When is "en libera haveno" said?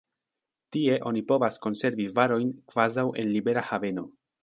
3.25-4.13